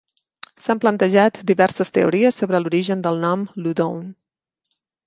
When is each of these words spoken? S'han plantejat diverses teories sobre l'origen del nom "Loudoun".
S'han 0.63 0.79
plantejat 0.85 1.37
diverses 1.53 1.95
teories 1.99 2.41
sobre 2.45 2.65
l'origen 2.65 3.07
del 3.09 3.25
nom 3.29 3.47
"Loudoun". 3.63 4.13